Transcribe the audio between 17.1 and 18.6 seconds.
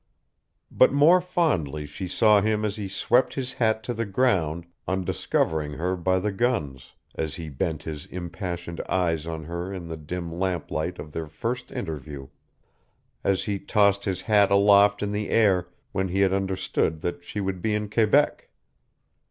she would be in Quebec.